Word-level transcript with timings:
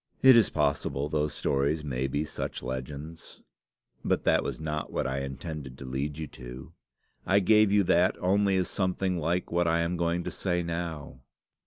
"It 0.23 0.35
is 0.35 0.49
possible 0.49 1.09
those 1.09 1.31
stories 1.35 1.83
may 1.83 2.07
be 2.07 2.25
such 2.25 2.63
legends; 2.63 3.43
but 4.03 4.23
that 4.23 4.41
was 4.41 4.59
not 4.59 4.91
what 4.91 5.05
I 5.05 5.19
intended 5.19 5.77
to 5.77 5.85
lead 5.85 6.17
you 6.17 6.25
to. 6.25 6.73
I 7.23 7.39
gave 7.39 7.71
you 7.71 7.83
that 7.83 8.17
only 8.19 8.57
as 8.57 8.67
something 8.67 9.19
like 9.19 9.51
what 9.51 9.67
I 9.67 9.81
am 9.81 9.97
going 9.97 10.23
to 10.23 10.31
say 10.31 10.63
now. 10.63 11.21